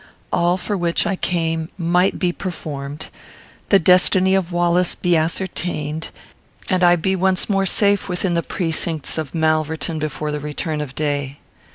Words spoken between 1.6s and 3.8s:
might be performed; the